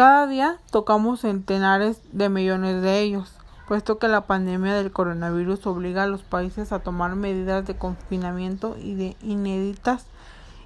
Cada 0.00 0.26
día 0.26 0.56
tocamos 0.70 1.20
centenares 1.20 2.00
de 2.12 2.30
millones 2.30 2.80
de 2.80 3.00
ellos, 3.00 3.34
puesto 3.68 3.98
que 3.98 4.08
la 4.08 4.22
pandemia 4.22 4.72
del 4.72 4.92
coronavirus 4.92 5.66
obliga 5.66 6.04
a 6.04 6.06
los 6.06 6.22
países 6.22 6.72
a 6.72 6.78
tomar 6.78 7.16
medidas 7.16 7.66
de 7.66 7.76
confinamiento 7.76 8.78
y 8.82 8.94
de 8.94 9.14
inéditas 9.20 10.06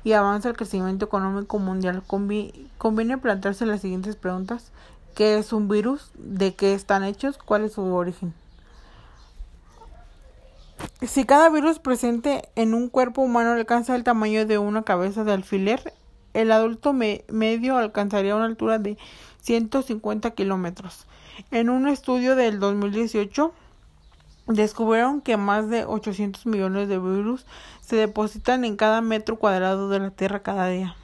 y 0.05 0.13
avanza 0.13 0.51
el 0.51 0.57
crecimiento 0.57 1.07
económico 1.07 1.59
mundial. 1.59 2.05
conviene 2.79 3.19
plantearse 3.19 3.67
las 3.67 3.81
siguientes 3.81 4.15
preguntas. 4.15 4.71
¿Qué 5.17 5.37
es 5.37 5.53
un 5.53 5.67
virus? 5.67 6.13
¿De 6.15 6.55
qué 6.55 6.73
están 6.73 7.03
hechos? 7.03 7.37
¿Cuál 7.37 7.65
es 7.65 7.73
su 7.73 7.83
origen? 7.93 8.35
Si 11.03 11.25
cada 11.25 11.49
virus 11.49 11.81
presente 11.81 12.51
en 12.55 12.73
un 12.73 12.89
cuerpo 12.89 13.23
humano 13.23 13.51
alcanza 13.51 13.97
el 13.97 14.05
tamaño 14.05 14.47
de 14.47 14.59
una 14.59 14.85
cabeza 14.85 15.25
de 15.25 15.33
alfiler, 15.33 15.93
el 16.35 16.53
adulto 16.53 16.93
medio 16.93 17.79
alcanzaría 17.79 18.37
una 18.37 18.45
altura 18.45 18.79
de 18.79 18.99
150 19.41 20.33
kilómetros. 20.33 21.07
En 21.51 21.71
un 21.71 21.89
estudio 21.89 22.37
del 22.37 22.61
2018, 22.61 23.53
descubrieron 24.47 25.21
que 25.21 25.37
más 25.37 25.71
de 25.71 25.85
800 25.85 26.47
millones 26.47 26.89
de 26.89 26.99
virus 26.99 27.47
se 27.81 27.97
depositan 27.97 28.65
en 28.65 28.77
cada 28.77 29.01
metro 29.01 29.39
cuadrado 29.39 29.89
de 29.89 30.01
la 30.01 30.11
Tierra 30.11 30.43
cada 30.43 30.69
día. 30.69 30.97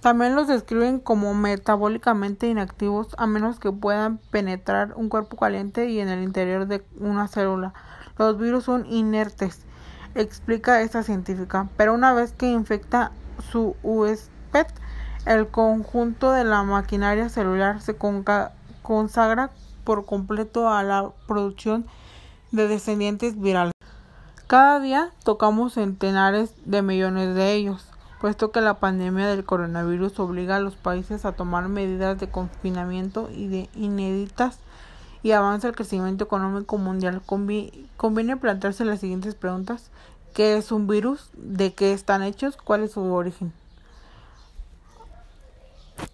También 0.00 0.34
los 0.34 0.48
describen 0.48 0.98
como 0.98 1.34
metabólicamente 1.34 2.48
inactivos 2.48 3.08
a 3.18 3.26
menos 3.26 3.58
que 3.58 3.70
puedan 3.70 4.16
penetrar 4.30 4.94
un 4.96 5.10
cuerpo 5.10 5.36
caliente 5.36 5.90
y 5.90 6.00
en 6.00 6.08
el 6.08 6.22
interior 6.22 6.66
de 6.66 6.82
una 6.98 7.28
célula. 7.28 7.74
Los 8.16 8.38
virus 8.38 8.64
son 8.64 8.86
inertes 8.86 9.66
explica 10.14 10.82
esta 10.82 11.02
científica, 11.02 11.68
pero 11.76 11.94
una 11.94 12.12
vez 12.12 12.32
que 12.32 12.50
infecta 12.50 13.12
su 13.50 13.76
huésped, 13.82 14.66
el 15.26 15.48
conjunto 15.48 16.32
de 16.32 16.44
la 16.44 16.62
maquinaria 16.62 17.28
celular 17.28 17.80
se 17.80 17.96
consagra 18.82 19.50
por 19.84 20.06
completo 20.06 20.70
a 20.70 20.82
la 20.82 21.10
producción 21.26 21.86
de 22.52 22.68
descendientes 22.68 23.40
virales. 23.40 23.72
Cada 24.46 24.80
día 24.80 25.10
tocamos 25.24 25.74
centenares 25.74 26.54
de 26.64 26.82
millones 26.82 27.34
de 27.34 27.52
ellos, 27.52 27.86
puesto 28.20 28.50
que 28.50 28.60
la 28.60 28.74
pandemia 28.74 29.28
del 29.28 29.44
coronavirus 29.44 30.18
obliga 30.18 30.56
a 30.56 30.60
los 30.60 30.74
países 30.74 31.24
a 31.24 31.32
tomar 31.32 31.68
medidas 31.68 32.18
de 32.18 32.28
confinamiento 32.28 33.30
y 33.32 33.48
de 33.48 33.70
inéditas 33.74 34.58
y 35.22 35.32
avanza 35.32 35.68
el 35.68 35.76
crecimiento 35.76 36.24
económico 36.24 36.78
mundial. 36.78 37.22
conviene 37.96 38.36
plantearse 38.36 38.84
las 38.84 39.00
siguientes 39.00 39.34
preguntas. 39.34 39.90
¿Qué 40.34 40.56
es 40.56 40.72
un 40.72 40.86
virus? 40.86 41.30
¿De 41.34 41.74
qué 41.74 41.92
están 41.92 42.22
hechos? 42.22 42.56
¿Cuál 42.56 42.84
es 42.84 42.92
su 42.92 43.02
origen? 43.02 43.52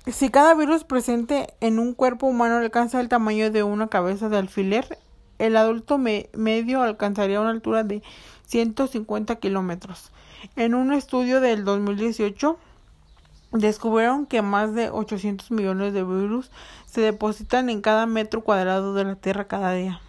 Si 0.07 0.31
cada 0.31 0.55
virus 0.55 0.85
presente 0.85 1.55
en 1.61 1.79
un 1.79 1.95
cuerpo 1.95 2.27
humano 2.27 2.57
alcanza 2.57 3.01
el 3.01 3.09
tamaño 3.09 3.51
de 3.51 3.63
una 3.63 3.89
cabeza 3.89 4.29
de 4.29 4.39
alfiler, 4.39 4.99
el 5.39 5.57
adulto 5.57 5.99
medio 5.99 6.83
alcanzaría 6.83 7.41
una 7.41 7.51
altura 7.51 7.85
de 7.85 8.03
150 8.47 9.37
kilómetros. 9.37 10.11
En 10.57 10.75
un 10.75 10.93
estudio 10.93 11.41
del 11.41 11.65
2018, 11.65 12.59
descubrieron 13.59 14.27
que 14.27 14.43
más 14.43 14.75
de 14.75 14.91
800 14.91 15.51
millones 15.51 15.93
de 15.93 16.05
virus 16.05 16.51
se 16.87 17.01
depositan 17.01 17.69
en 17.69 17.81
cada 17.81 18.07
metro 18.07 18.43
cuadrado 18.43 18.95
de 18.95 19.05
la 19.05 19.17
Tierra 19.17 19.47
cada 19.47 19.73
día. 19.73 20.01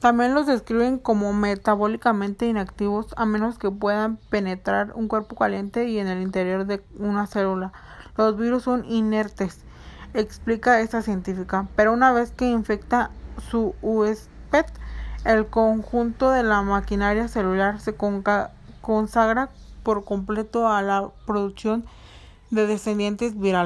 También 0.00 0.34
los 0.34 0.46
describen 0.46 0.98
como 0.98 1.32
metabólicamente 1.32 2.46
inactivos 2.46 3.14
a 3.16 3.24
menos 3.24 3.58
que 3.58 3.70
puedan 3.70 4.18
penetrar 4.30 4.92
un 4.94 5.08
cuerpo 5.08 5.36
caliente 5.36 5.88
y 5.88 5.98
en 5.98 6.06
el 6.06 6.22
interior 6.22 6.66
de 6.66 6.84
una 6.98 7.26
célula. 7.26 7.72
Los 8.16 8.36
virus 8.36 8.64
son 8.64 8.84
inertes, 8.84 9.64
explica 10.14 10.80
esta 10.80 11.02
científica, 11.02 11.66
pero 11.76 11.92
una 11.92 12.12
vez 12.12 12.30
que 12.30 12.46
infecta 12.46 13.10
su 13.50 13.74
huésped, 13.82 14.66
el 15.24 15.46
conjunto 15.46 16.30
de 16.30 16.42
la 16.42 16.62
maquinaria 16.62 17.26
celular 17.26 17.80
se 17.80 17.96
consagra 18.80 19.50
por 19.86 20.02
completo 20.02 20.66
a 20.66 20.82
la 20.82 21.10
producción 21.26 21.84
de 22.50 22.66
descendientes 22.66 23.38
virales. 23.38 23.64